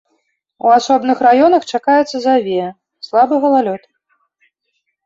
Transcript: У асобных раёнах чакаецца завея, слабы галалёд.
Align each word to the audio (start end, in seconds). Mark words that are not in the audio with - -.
У 0.65 0.71
асобных 0.77 1.17
раёнах 1.27 1.69
чакаецца 1.73 2.17
завея, 2.27 2.67
слабы 3.11 3.35
галалёд. 3.47 3.81